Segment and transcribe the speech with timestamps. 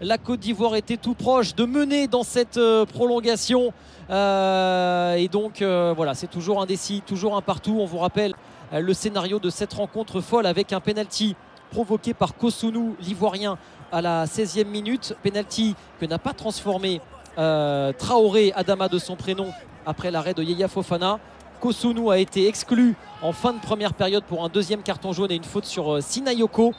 [0.00, 3.72] La Côte d'Ivoire était tout proche de mener dans cette euh, prolongation.
[4.08, 7.76] Euh, et donc euh, voilà, c'est toujours indécis, toujours un partout.
[7.80, 8.34] On vous rappelle
[8.72, 11.34] le scénario de cette rencontre folle avec un penalty
[11.72, 13.58] provoqué par Kosunu, l'Ivoirien,
[13.90, 15.16] à la 16e minute.
[15.24, 17.00] Penalty que n'a pas transformé
[17.34, 19.48] Traoré Adama de son prénom
[19.86, 21.18] après l'arrêt de Yeya Fofana.
[21.60, 25.34] Kosunu a été exclu en fin de première période pour un deuxième carton jaune et
[25.34, 26.74] une faute sur Sinayoko.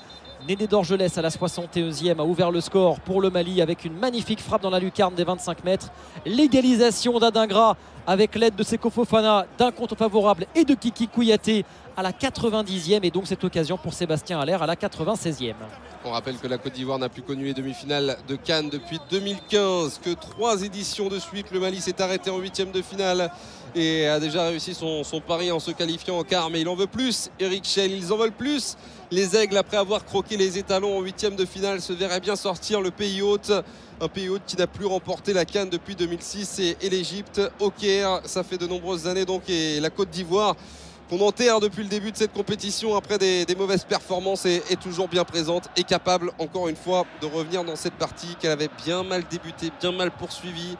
[0.48, 4.40] Néné d'Orgelès à la 61e a ouvert le score pour le Mali avec une magnifique
[4.40, 5.90] frappe dans la lucarne des 25 mètres.
[6.26, 7.76] L'égalisation d'Adingra
[8.08, 11.66] avec l'aide de Seko Fofana d'un contre favorable et de Kiki Kouyaté
[11.98, 15.56] à la 90e et donc cette occasion pour Sébastien Allaire à la 96e.
[16.06, 20.00] On rappelle que la Côte d'Ivoire n'a plus connu les demi-finales de Cannes depuis 2015,
[20.02, 23.30] que trois éditions de suite, le Mali s'est arrêté en huitième de finale
[23.76, 26.50] et a déjà réussi son, son pari en se qualifiant en quart.
[26.50, 28.78] Mais il en veut plus, Eric Schell, ils en veulent plus.
[29.12, 32.80] Les Aigles, après avoir croqué les étalons en huitième de finale, se verraient bien sortir
[32.80, 33.52] le pays hôte.
[34.02, 37.72] Un pays hôte qui n'a plus remporté la Cannes depuis 2006 et, et l'Égypte au
[37.72, 38.22] Caire.
[38.26, 40.56] Ça fait de nombreuses années donc et la Côte d'Ivoire
[41.10, 45.24] qu'on enterre depuis le début de cette compétition après des, mauvaises performances est, toujours bien
[45.24, 49.24] présente et capable encore une fois de revenir dans cette partie qu'elle avait bien mal
[49.28, 50.78] débuté, bien mal poursuivie,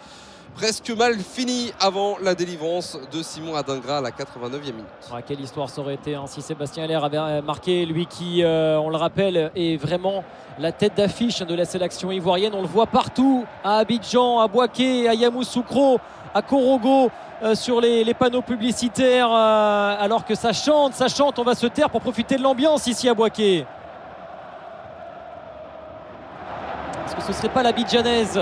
[0.60, 5.24] presque mal finie avant la délivrance de Simon Adingra à la 89e minute.
[5.26, 8.90] Quelle histoire ça aurait été hein, si Sébastien Allaire avait marqué, lui qui, euh, on
[8.90, 10.26] le rappelle, est vraiment
[10.60, 12.54] la tête d'affiche de la sélection ivoirienne.
[12.54, 16.02] On le voit partout, à Abidjan, à Boaké, à Yamoussoukro,
[16.34, 17.10] à Korogo.
[17.42, 21.68] Euh, sur les, panneaux publicitaires euh, alors que ça chante, ça chante, on va se
[21.68, 23.60] taire pour profiter de l'ambiance ici à Boaké.
[27.06, 28.42] Est-ce que ce serait pas la Bidjanaise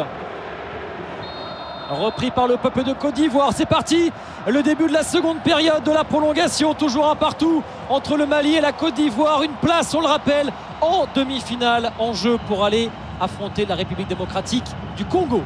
[1.90, 4.12] Repris par le peuple de Côte d'Ivoire, c'est parti
[4.46, 8.56] Le début de la seconde période de la prolongation, toujours un partout entre le Mali
[8.56, 9.42] et la Côte d'Ivoire.
[9.44, 12.90] Une place, on le rappelle, en demi-finale en jeu pour aller
[13.22, 14.66] affronter la République démocratique
[14.98, 15.44] du Congo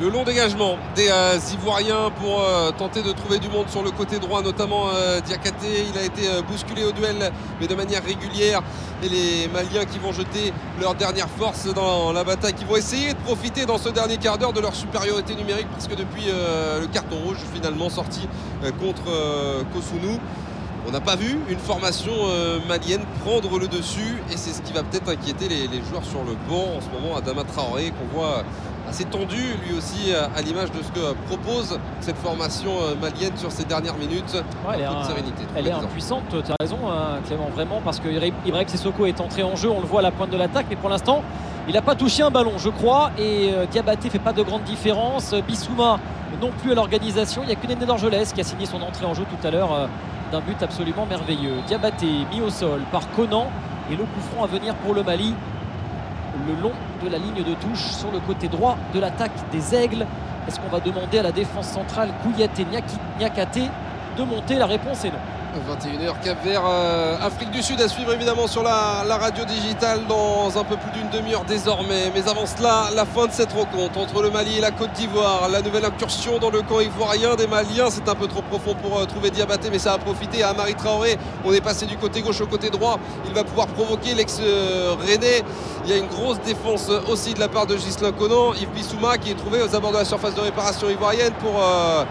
[0.00, 3.90] le long dégagement des euh, Ivoiriens pour euh, tenter de trouver du monde sur le
[3.90, 5.20] côté droit, notamment euh.
[5.26, 8.62] Il a été euh, bousculé au duel, mais de manière régulière.
[9.02, 13.12] Et les Maliens qui vont jeter leur dernière force dans la bataille, qui vont essayer
[13.14, 16.86] de profiter dans ce dernier quart d'heure de leur supériorité numérique, parce que depuis le
[16.86, 18.26] carton rouge finalement sorti
[18.80, 19.02] contre
[19.74, 20.18] Kosunu,
[20.88, 22.12] on n'a pas vu une formation
[22.68, 26.22] malienne prendre le dessus et c'est ce qui va peut-être inquiéter les, les, joueurs sur
[26.24, 27.16] le banc en ce moment.
[27.16, 28.44] Adama Traoré qu'on voit
[28.88, 29.36] assez tendu
[29.66, 32.70] lui aussi à l'image de ce que propose cette formation
[33.00, 34.34] malienne sur ces dernières minutes.
[34.66, 38.00] Ouais, elle, est, un, sérénité, elle est impuissante, tu as raison hein, Clément, vraiment, parce
[38.00, 40.66] que Ibrahim Sissoko est entré en jeu, on le voit à la pointe de l'attaque,
[40.70, 41.22] mais pour l'instant,
[41.68, 44.62] il n'a pas touché un ballon, je crois, et euh, Diabaté fait pas de grande
[44.62, 45.34] différence.
[45.48, 45.98] Bissouma
[46.40, 47.42] non plus à l'organisation.
[47.42, 49.50] Il n'y a que Néné d'Orgelès qui a signé son entrée en jeu tout à
[49.50, 49.86] l'heure euh,
[50.30, 51.54] d'un but absolument merveilleux.
[51.66, 53.48] Diabaté mis au sol par Conan
[53.90, 55.34] et le coup franc à venir pour le Mali
[56.46, 56.72] le long
[57.04, 60.06] de la ligne de touche sur le côté droit de l'attaque des Aigles.
[60.46, 62.66] Est-ce qu'on va demander à la défense centrale Kouyaté
[63.18, 63.58] Niakate
[64.16, 64.56] de monter?
[64.56, 65.35] La réponse est non.
[65.60, 70.58] 21h Cap Vert, euh, Afrique du Sud à suivre évidemment sur la, radio digitale dans
[70.58, 72.10] un peu plus d'une demi-heure désormais.
[72.14, 75.48] Mais avant cela, la fin de cette rencontre entre le Mali et la Côte d'Ivoire.
[75.48, 77.90] La nouvelle incursion dans le camp ivoirien des Maliens.
[77.90, 80.74] C'est un peu trop profond pour euh, trouver Diabaté, mais ça a profité à Marie
[80.74, 81.18] Traoré.
[81.44, 82.98] On est passé du côté gauche au côté droit.
[83.26, 85.42] Il va pouvoir provoquer l'ex-René.
[85.84, 88.52] Il y a une grosse défense aussi de la part de Gislain Conan.
[88.54, 92.04] Yves Bissouma qui est trouvé aux abords de la surface de réparation ivoirienne pour euh,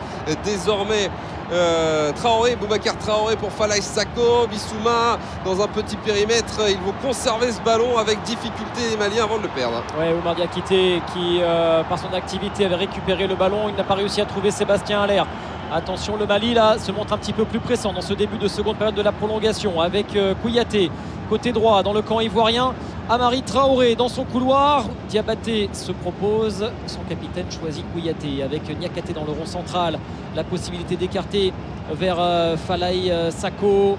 [0.44, 1.10] désormais
[1.52, 6.60] euh, Traoré, Boubacar Traoré pour Falaï Sako, Bissouma dans un petit périmètre.
[6.68, 9.84] Ils vont conserver ce ballon avec difficulté les Maliens avant de le perdre.
[10.00, 13.70] Ouais, Oumar Diakité qui, euh, par son activité, avait récupéré le ballon.
[13.70, 15.28] Il n'a pas réussi à trouver Sébastien Allaire.
[15.72, 18.48] Attention, le Mali là se montre un petit peu plus pressant dans ce début de
[18.48, 20.92] seconde période de la prolongation avec euh, Kouyaté
[21.30, 22.74] côté droit dans le camp ivoirien.
[23.08, 24.86] Amari Traoré dans son couloir.
[25.10, 26.72] Diabaté se propose.
[26.88, 30.00] Son capitaine choisit Kouyaté avec Niakate dans le rond central.
[30.36, 31.54] La possibilité d'écarter
[31.94, 33.98] vers euh, Falaï euh, Sako.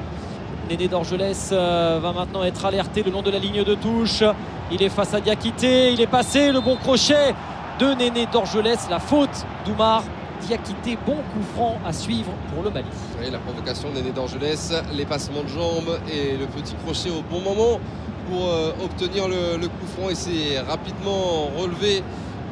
[0.69, 4.25] Néné d'Orgelès euh, va maintenant être alerté le long de la ligne de touche.
[4.73, 5.93] Il est face à Diakité.
[5.93, 6.51] Il est passé.
[6.51, 7.33] Le bon crochet
[7.79, 8.89] de Néné d'Orgelès.
[8.91, 10.03] La faute d'Oumar
[10.41, 12.87] Diakité, bon coup franc à suivre pour le Mali.
[13.31, 17.81] La provocation d'Aîné d'Angelès, les passements de jambes et le petit crochet au bon moment
[18.29, 22.03] pour euh, obtenir le, coup franc et c'est rapidement relevé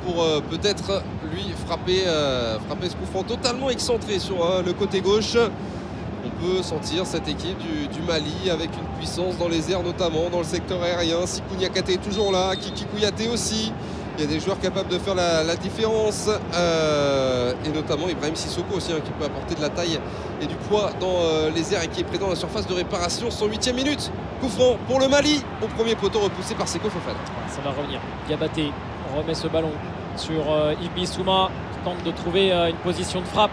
[0.06, 5.00] pour euh, peut-être lui frapper, euh, frapper ce coup franc totalement excentré sur le côté
[5.00, 5.37] gauche.
[6.26, 10.38] On peut sentir cette équipe du, Mali avec une puissance dans les airs notamment, dans
[10.38, 11.26] le secteur aérien.
[11.26, 13.73] Sikou Niakate est toujours là, Kiki Kouyaté aussi.
[14.17, 18.93] Il y a des joueurs capables de faire la, différence et notamment Ibrahim Sissoko aussi
[18.93, 19.99] hein, qui peut apporter de la taille
[20.41, 21.19] et du poids dans
[21.55, 23.29] les airs et qui est présent dans la surface de réparation.
[23.29, 27.19] 108e minute Coup franc pour le Mali au premier poteau repoussé par Seko Fofana.
[27.48, 28.00] Ça va revenir.
[28.26, 28.72] Diabaté
[29.16, 29.70] remet ce ballon
[30.16, 31.50] sur euh, Ibissouma,
[31.84, 33.50] tente de trouver euh, une position de frappe.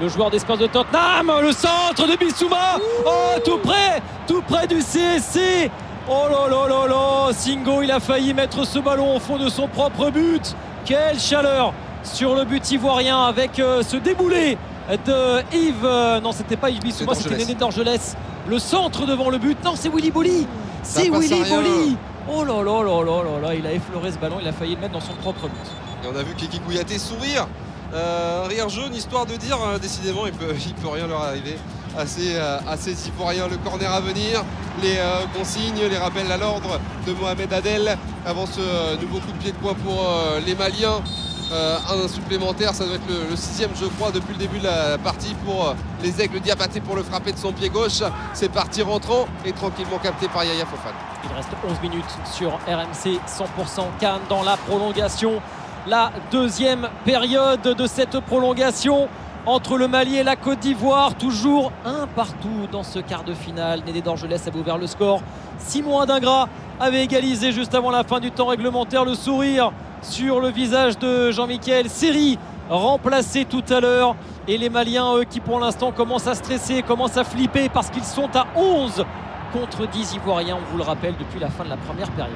[0.00, 4.78] Le joueur d'espace de Tottenham, le centre de Bissouma, oh tout près, tout près du
[4.78, 5.70] CSC.
[6.08, 9.48] Oh là là là là, Singo, il a failli mettre ce ballon au fond de
[9.48, 10.54] son propre but.
[10.84, 11.74] Quelle chaleur
[12.04, 14.56] sur le but ivoirien avec euh, ce déboulé
[15.04, 16.22] de Yves.
[16.22, 17.36] non, c'était pas Yves Bissouma, c'était.
[17.36, 18.16] Néné d'Orgelès.
[18.48, 19.58] Le centre devant le but.
[19.64, 20.46] Non, c'est Willy Bolly.
[20.82, 21.56] C'est Willy rien.
[21.56, 21.96] Bolly.
[22.30, 24.74] Oh là là là là là là, il a effleuré ce ballon, il a failli
[24.74, 26.04] le mettre dans son propre but.
[26.04, 27.46] Et on a vu Kiki Kouyaté sourire.
[27.94, 31.56] Euh, rire jaune, histoire de dire, euh, décidément, il peut, il peut rien leur arriver.
[31.96, 34.44] Assez, euh, assez ivoirien, le corner à venir,
[34.82, 37.96] les euh, consignes, les rappels à l'ordre de Mohamed Adel
[38.26, 40.06] avant ce nouveau coup de pied de poing pour
[40.44, 41.02] les Maliens.
[41.50, 44.98] Euh, un supplémentaire, ça doit être le, sixième, je crois, depuis le début de la
[44.98, 48.02] partie pour euh, les aigles Diabaté pour le frapper de son pied gauche.
[48.34, 50.94] C'est parti rentrant et tranquillement capté par Yaya Fofana.
[51.24, 55.40] Il reste 11 minutes sur RMC 100% Cannes dans la prolongation.
[55.86, 59.08] La deuxième période de cette prolongation
[59.46, 61.14] entre le Mali et la Côte d'Ivoire.
[61.14, 63.82] Toujours un partout dans ce quart de finale.
[63.86, 65.22] Nédé d'Orgelès avait ouvert le score.
[65.58, 66.48] Simon Adingra
[66.78, 69.06] avait égalisé juste avant la fin du temps réglementaire.
[69.06, 69.72] Le sourire
[70.02, 74.16] sur le visage de Jean-Michel Seri remplacé tout à l'heure.
[74.46, 78.04] Et les Maliens, eux, qui pour l'instant commencent à stresser, commencent à flipper parce qu'ils
[78.04, 79.04] sont à 11
[79.52, 82.34] contre 10 Ivoiriens, on vous le rappelle, depuis la fin de la première période.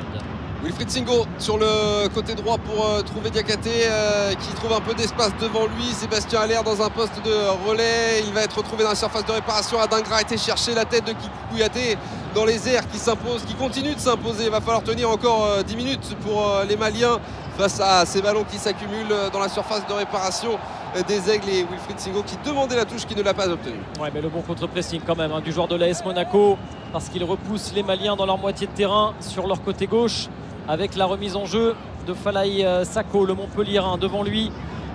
[0.63, 4.95] Wilfried Singo sur le côté droit pour euh, trouver Diakaté euh, qui trouve un peu
[4.95, 5.85] d'espace devant lui.
[5.93, 8.23] Sébastien Allaire dans un poste de relais.
[8.25, 9.81] Il va être retrouvé dans la surface de réparation.
[9.81, 11.99] Adingra a été chercher la tête de Kikouyaté
[12.35, 14.45] dans les airs qui s'impose, qui continue de s'imposer.
[14.45, 17.19] Il va falloir tenir encore euh, 10 minutes pour euh, les Maliens
[17.57, 20.59] face à ces ballons qui s'accumulent euh, dans la surface de réparation
[20.97, 23.81] euh, des Aigles et Wilfried Singo qui demandait la touche qui ne l'a pas obtenue.
[24.01, 26.57] Ouais, mais le bon contre-pressing quand même hein, du joueur de l'AS Monaco
[26.93, 30.29] parce qu'il repousse les Maliens dans leur moitié de terrain sur leur côté gauche
[30.69, 31.75] avec la remise en jeu
[32.07, 34.51] de Falaï euh, Sako, le Montpellierin devant lui.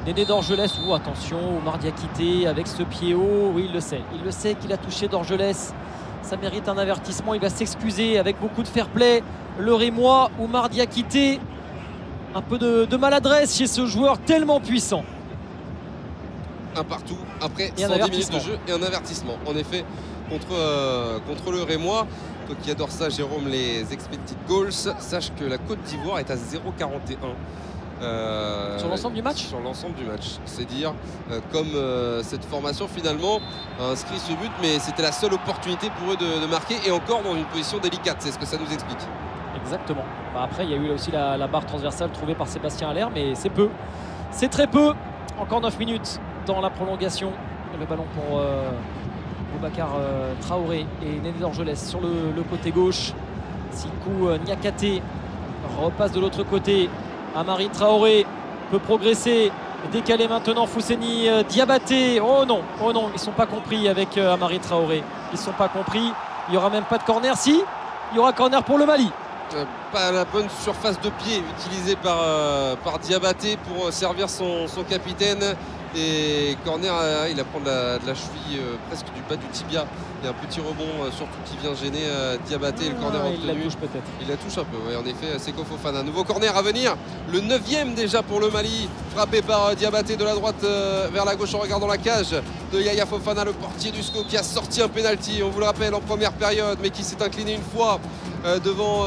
[0.06, 4.24] Néné d'Orgelès, ou attention, Omar Diakité avec ce pied haut, oui il le sait, il
[4.24, 5.74] le sait qu'il a touché d'Orgelès.
[6.22, 9.22] Ça mérite un avertissement, il va s'excuser avec beaucoup de fair play.
[9.60, 11.42] Le Rémois, Omar Diakité,
[12.36, 15.04] un peu de, de maladresse chez ce joueur tellement puissant.
[16.76, 19.38] un partout après Et un 110 minutes de jeu et un avertissement.
[19.48, 19.84] En effet,
[20.30, 22.06] contre, euh, contre le Rémois,
[22.46, 26.36] toi qui adore ça, Jérôme, les expected goals, sache que la Côte d'Ivoire est à
[26.36, 27.18] 0,41.
[28.00, 30.38] Euh, Sur l'ensemble du match Sur l'ensemble du match.
[30.46, 30.94] C'est dire
[31.32, 33.40] euh, comme euh, cette formation finalement
[33.80, 36.92] a inscrit ce but, mais c'était la seule opportunité pour eux de, de marquer et
[36.92, 38.18] encore dans une position délicate.
[38.20, 39.00] C'est ce que ça nous explique.
[39.68, 40.06] Exactement.
[40.34, 43.36] Bah, après, il y a eu aussi la, barre transversale trouvée par Sébastien Allaire, mais
[43.36, 43.70] c'est peu.
[44.32, 44.94] C'est très peu.
[45.38, 47.34] Encore 9 minutes dans la prolongation.
[47.78, 48.72] Le ballon pour euh,
[49.52, 51.34] Boubacar euh, Traoré et Néné
[51.76, 53.12] sur le, le côté gauche.
[53.72, 55.02] Sikou euh, Niakate
[55.78, 56.90] repasse de l'autre côté.
[57.36, 58.26] Amari Traoré
[58.72, 59.52] peut progresser.
[59.92, 62.22] Décalé maintenant Fousseni euh, Diabaté.
[62.22, 65.04] Oh non, oh non, ils ne sont pas compris avec euh, Amari Traoré.
[65.32, 66.14] Ils ne sont pas compris.
[66.48, 67.36] Il n'y aura même pas de corner.
[67.38, 67.62] Si,
[68.12, 69.12] il y aura corner pour le Mali.
[69.56, 69.64] Euh,
[69.94, 75.56] pas la bonne surface de pied utilisée par, euh, Diabaté pour euh, servir son, capitaine.
[75.96, 76.94] Et Corner,
[77.32, 78.60] il apprend de la, de la cheville
[78.90, 79.86] presque du bas du tibia.
[80.22, 82.90] Il y a un petit rebond euh, surtout qui vient gêner euh, Diabaté.
[82.90, 83.66] le corner Ah, il la obtenu.
[83.66, 84.04] touche peut-être.
[84.22, 86.02] Il la touche un peu, oui, en effet, c'est Fofana.
[86.02, 86.96] Nouveau corner à venir,
[87.32, 90.64] le neuvième déjà pour le Mali, frappé par euh, Diabaté de la droite
[91.12, 92.36] vers la gauche en regardant la cage
[92.74, 95.66] de Yaya Fofana, le portier du SCO qui a sorti un penalty, on vous le
[95.66, 98.00] rappelle, en première période, mais qui s'est incliné une fois
[98.64, 99.04] devant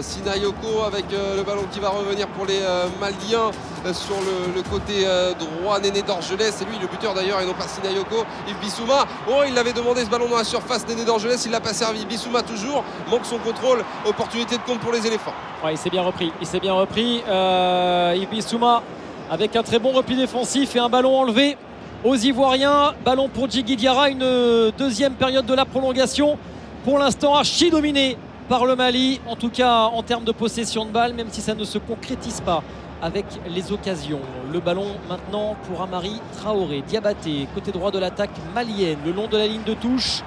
[0.00, 2.58] Sinayoko avec le ballon qui va revenir pour les
[3.00, 3.50] Maliens
[3.92, 5.04] sur le, le côté
[5.38, 9.06] droit, Néné d'Orgelès, c'est lui le buteur d'ailleurs et non pas Sinayoko, Yves Bissouma.
[9.28, 12.04] Oh, il avait demandé ce ballon dans la surface, Néné d'Orgelès, il l'a pas servi.
[12.06, 15.34] Bissouma toujours, manque son contrôle, opportunité de compte pour les éléphants.
[15.64, 16.32] Ouais, il s'est bien repris.
[16.40, 17.22] Il s'est bien repris.
[17.28, 18.82] Euh, Yves Bissouma
[19.30, 21.56] avec un très bon repli défensif et un ballon enlevé
[22.04, 22.94] aux Ivoiriens.
[23.04, 24.10] Ballon pour Djigui Diarra.
[24.10, 26.38] Une deuxième période de la prolongation.
[26.84, 28.16] Pour l'instant, archi dominé
[28.48, 29.20] par le Mali.
[29.28, 32.40] En tout cas, en termes de possession de balle, même si ça ne se concrétise
[32.40, 32.62] pas
[33.02, 34.20] avec les occasions.
[34.52, 36.82] Le ballon maintenant pour Amari Traoré.
[36.86, 40.22] Diabaté, côté droit de l'attaque malienne, le long de la ligne de touche,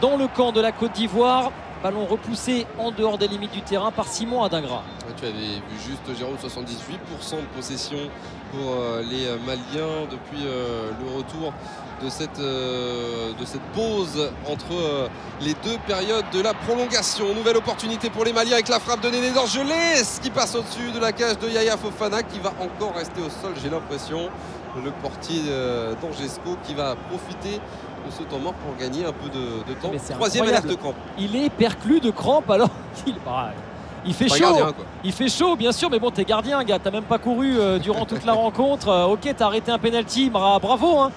[0.00, 1.52] dans le camp de la Côte d'Ivoire.
[1.82, 4.82] Ballon repoussé en dehors des limites du terrain par Simon Adingra.
[5.16, 7.96] Tu avais vu juste Jérôme 78% de possession
[8.52, 11.54] pour euh, les euh, Maliens depuis euh, le retour
[12.02, 15.10] de cette, de cette pause entre
[15.42, 17.34] les deux périodes de la prolongation.
[17.34, 20.98] Nouvelle opportunité pour les Maliens avec la frappe de Néné d'Orgelès qui passe au-dessus de
[20.98, 24.30] la cage de Yaya Fofana qui va encore rester au sol, j'ai l'impression.
[24.82, 25.42] Le portier
[26.00, 27.60] d'Angesco qui va profiter
[28.06, 29.88] de ce temps mort pour gagner un peu de, temps.
[29.92, 30.66] Mais c'est Troisième incroyable.
[30.68, 30.94] alerte crampe.
[31.18, 32.68] Il est perclus de crampes alors
[33.04, 33.50] qu'il bah,
[34.06, 34.38] il fait chaud.
[34.40, 34.72] gardien.
[35.04, 36.78] Il fait chaud, bien sûr, mais bon, t'es gardien, gars.
[36.78, 38.88] T'as même pas couru euh, durant toute la rencontre.
[38.88, 40.98] Euh, ok, t'as arrêté un penalty, bra- bravo.
[41.00, 41.10] hein.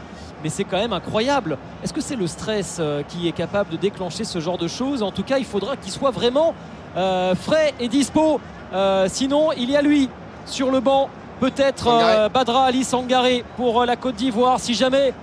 [0.44, 1.58] Mais c'est quand même incroyable.
[1.84, 5.02] Est-ce que c'est le stress euh, qui est capable de déclencher ce genre de choses?
[5.02, 6.54] En tout cas, il faudra qu'il soit vraiment
[6.98, 8.42] euh, frais et dispo.
[8.74, 10.10] Euh, sinon, il y a lui
[10.46, 11.08] sur le banc.
[11.40, 14.60] Peut-être euh, Badra Ali Sangaré pour la Côte d'Ivoire.
[14.60, 15.14] Si jamais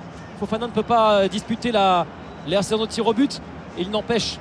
[0.41, 2.07] Fofana ne peut pas euh, disputer la,
[2.49, 3.43] la de tir au but,
[3.79, 4.39] il n'empêche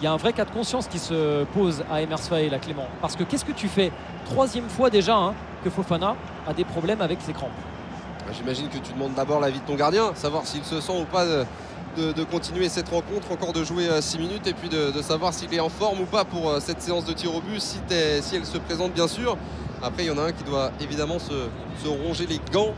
[0.00, 2.58] il y a un vrai cas de conscience qui se pose à Emers Faé, là,
[2.58, 2.86] Clément.
[3.00, 3.90] Parce que qu'est-ce que tu fais
[4.26, 5.34] Troisième fois déjà hein,
[5.64, 7.48] que Fofana a des problèmes avec ses crampes?
[8.26, 11.04] Bah, J'imagine que tu demandes d'abord l'avis de ton gardien, savoir s'il se sent ou
[11.04, 15.54] pas de, continuer cette rencontre, encore de jouer 6 minutes et puis de, savoir s'il
[15.54, 18.44] est en forme ou pas pour euh, cette séance de tir au but, si elle
[18.44, 19.38] se présente bien sûr.
[19.82, 21.48] Après, il y en a un qui doit évidemment se,
[21.82, 22.74] se ronger les gants.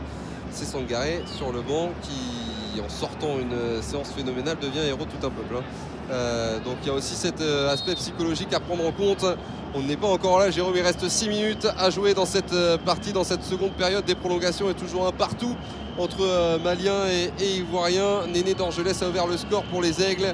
[0.51, 2.48] C'est Sangaré sur le banc qui,
[2.83, 5.55] en sortant une euh, séance phénoménale, devient héros de tout un peuple.
[5.57, 5.63] hein.
[6.11, 9.25] Euh, donc il y a aussi cet euh, aspect psychologique à prendre en compte.
[9.75, 13.13] On n'est pas encore là, Jérôme, il reste 6 minutes à jouer dans cette partie,
[13.13, 15.55] dans cette seconde période des prolongations et toujours un partout
[15.99, 18.25] entre euh, Maliens et, et Ivoiriens.
[18.33, 20.33] Néné d'Orgelès a ouvert le score pour les Aigles.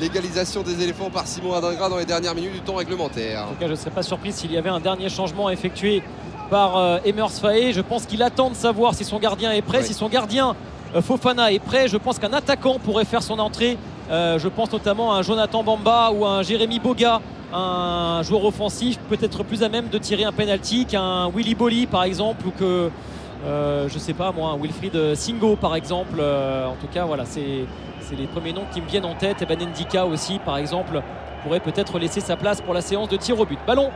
[0.00, 3.44] L'égalisation des éléphants par Simon Adingra dans les dernières minutes du temps réglementaire.
[3.44, 6.02] En tout cas, je ne serais pas surpris s'il y avait un dernier changement effectué
[6.50, 7.72] par Emers Faé.
[7.74, 9.82] Je pense qu'il attend de savoir si son gardien est prêt.
[9.82, 10.56] Si son gardien
[11.00, 13.78] Fofana est prêt, je pense qu'un attaquant pourrait faire son entrée.
[14.10, 17.20] Euh, je pense notamment à un Jonathan Bamba ou à un Jérémy Boga,
[17.52, 22.04] un joueur offensif peut-être plus à même de tirer un penalty qu'un Willy Bolly par
[22.04, 22.90] exemple ou que
[23.44, 26.18] euh, je sais pas moi un Wilfried Singo par exemple.
[26.18, 27.66] Euh, en tout cas voilà c'est
[28.16, 29.40] les premiers noms qui me viennent en tête.
[29.40, 31.00] Et Ben Ndika aussi par exemple
[31.42, 33.58] pourrait peut-être laisser sa place pour la séance de tir au but.
[33.66, 33.90] Ballon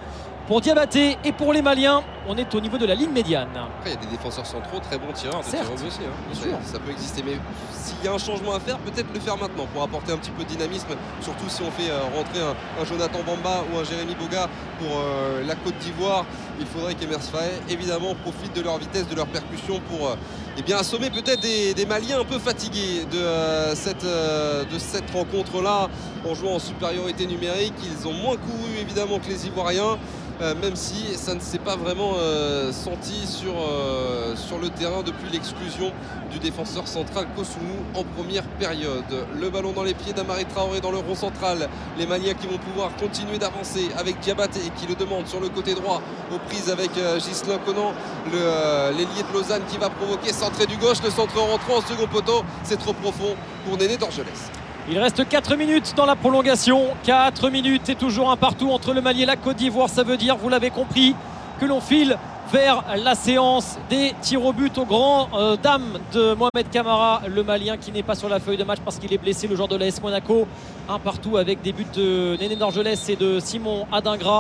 [0.47, 2.03] pour Diabaté et pour les Maliens.
[2.29, 3.49] On est au niveau de la ligne médiane.
[3.55, 5.87] Après, il y a des défenseurs centraux, très bons tireurs de Certes, tir au but
[5.87, 6.00] aussi.
[6.03, 6.11] hein.
[6.29, 6.59] bien Ça- sûr.
[6.73, 7.23] Ça peut exister.
[7.25, 7.38] Mais
[7.73, 10.33] s'il y a un changement à faire, peut-être le faire maintenant pour apporter un petit
[10.33, 10.88] peu de dynamisme.
[11.21, 14.49] Surtout si on fait euh, rentrer un, un Jonathan Bamba ou un Jérémy Boga
[14.81, 16.25] pour euh, la Côte d'Ivoire.
[16.59, 20.15] Il faudrait qu'Emers Faé, évidemment, profite de leur vitesse, de leur percussion pour euh,
[20.59, 25.88] eh bien, assommer peut-être des, des Maliens un peu fatigués de, cette, de cette rencontre-là
[26.29, 27.75] en jouant en supériorité numérique.
[27.85, 29.97] Ils ont moins couru, évidemment, que les Ivoiriens.
[30.43, 35.02] Euh, même si ça ne s'est pas vraiment euh, senti sur, euh, sur le terrain
[35.02, 35.93] depuis l'exclusion
[36.31, 39.05] du défenseur central Kosoumou en première période.
[39.40, 41.71] Le ballon dans les pieds d'Amari Traoré dans le rond central.
[41.99, 45.75] Les Maliens qui vont pouvoir continuer d'avancer avec Diabaté qui le demande sur le côté
[45.75, 47.95] droit aux prises avec Ghislain Conan,
[48.33, 52.45] l'ailier de Lausanne qui va provoquer centré du gauche, le centre rentrant en second poteau.
[52.62, 54.50] C'est trop profond pour Néné d'Orgelès.
[54.88, 56.85] Il reste 4 minutes dans la prolongation.
[57.02, 59.88] 4 minutes et toujours un partout entre le Mali et la Côte d'Ivoire.
[59.88, 61.16] Ça veut dire, vous l'avez compris,
[61.59, 62.16] que l'on file
[62.52, 67.43] vers la séance des tirs au but au grand euh, dame de Mohamed Camara, le
[67.43, 69.66] Malien qui n'est pas sur la feuille de match parce qu'il est blessé, le joueur
[69.66, 70.47] de l'AS Monaco.
[70.88, 74.35] Un partout avec des buts de Néné d'Orgelès et de Simon Adingra.